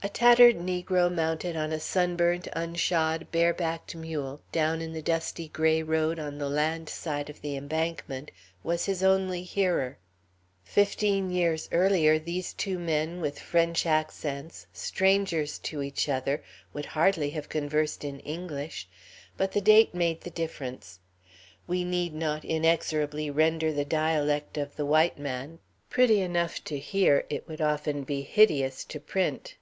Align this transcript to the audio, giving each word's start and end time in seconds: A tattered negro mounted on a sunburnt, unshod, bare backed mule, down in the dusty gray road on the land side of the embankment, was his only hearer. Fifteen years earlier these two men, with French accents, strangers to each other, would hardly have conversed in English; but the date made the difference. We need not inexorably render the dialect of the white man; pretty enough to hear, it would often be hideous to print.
A 0.00 0.08
tattered 0.08 0.54
negro 0.54 1.12
mounted 1.12 1.56
on 1.56 1.72
a 1.72 1.80
sunburnt, 1.80 2.46
unshod, 2.52 3.26
bare 3.32 3.52
backed 3.52 3.96
mule, 3.96 4.40
down 4.52 4.80
in 4.80 4.92
the 4.92 5.02
dusty 5.02 5.48
gray 5.48 5.82
road 5.82 6.20
on 6.20 6.38
the 6.38 6.48
land 6.48 6.88
side 6.88 7.28
of 7.28 7.40
the 7.40 7.56
embankment, 7.56 8.30
was 8.62 8.84
his 8.84 9.02
only 9.02 9.42
hearer. 9.42 9.98
Fifteen 10.62 11.32
years 11.32 11.68
earlier 11.72 12.16
these 12.16 12.52
two 12.52 12.78
men, 12.78 13.20
with 13.20 13.40
French 13.40 13.86
accents, 13.86 14.68
strangers 14.72 15.58
to 15.58 15.82
each 15.82 16.08
other, 16.08 16.44
would 16.72 16.86
hardly 16.86 17.30
have 17.30 17.48
conversed 17.48 18.04
in 18.04 18.20
English; 18.20 18.86
but 19.36 19.50
the 19.50 19.60
date 19.60 19.96
made 19.96 20.20
the 20.20 20.30
difference. 20.30 21.00
We 21.66 21.82
need 21.82 22.14
not 22.14 22.44
inexorably 22.44 23.30
render 23.30 23.72
the 23.72 23.84
dialect 23.84 24.56
of 24.58 24.76
the 24.76 24.86
white 24.86 25.18
man; 25.18 25.58
pretty 25.90 26.20
enough 26.20 26.62
to 26.66 26.78
hear, 26.78 27.24
it 27.28 27.48
would 27.48 27.60
often 27.60 28.04
be 28.04 28.22
hideous 28.22 28.84
to 28.84 29.00
print. 29.00 29.56